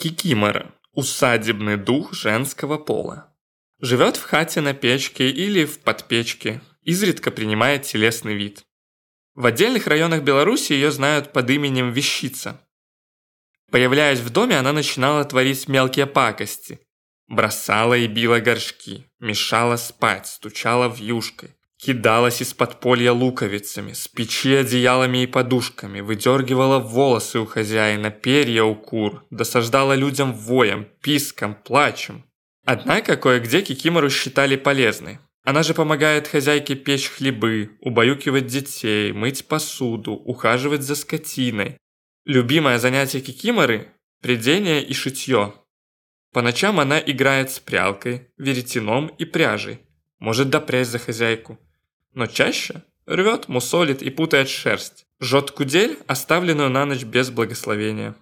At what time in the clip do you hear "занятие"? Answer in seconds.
42.78-43.22